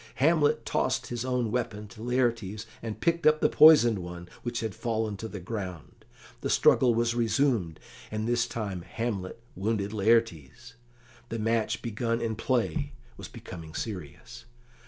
Hamlet 0.15 0.65
tossed 0.65 1.05
his 1.09 1.23
own 1.23 1.51
weapon 1.51 1.87
to 1.87 2.01
Laertes, 2.01 2.65
and 2.81 2.99
picked 2.99 3.27
up 3.27 3.39
the 3.39 3.47
poisoned 3.49 3.99
one 3.99 4.27
which 4.41 4.61
had 4.61 4.73
fallen 4.73 5.15
to 5.15 5.27
the 5.27 5.39
ground. 5.39 6.05
The 6.39 6.49
struggle 6.49 6.95
was 6.95 7.13
resumed, 7.13 7.79
and 8.09 8.27
this 8.27 8.47
time 8.47 8.81
Hamlet 8.81 9.39
wounded 9.55 9.93
Laertes. 9.93 10.73
The 11.29 11.37
match 11.37 11.83
begun 11.83 12.19
in 12.19 12.35
play 12.35 12.93
was 13.15 13.27
becoming 13.27 13.75
serious. 13.75 14.45